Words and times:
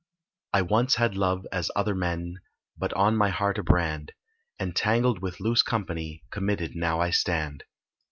I 0.53 0.63
once 0.63 0.95
had 0.95 1.15
love, 1.15 1.45
as 1.51 1.69
other 1.75 1.93
men, 1.93 2.37
But 2.75 2.91
on 2.93 3.15
my 3.15 3.29
heart 3.29 3.59
a 3.59 3.63
brand; 3.63 4.13
Entangled 4.59 5.21
with 5.21 5.39
loose 5.39 5.61
company, 5.61 6.23
Committed 6.31 6.75
now 6.75 6.99
I 6.99 7.11
stand. 7.11 7.65